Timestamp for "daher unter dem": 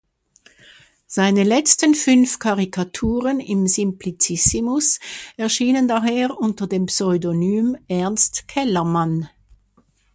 5.87-6.87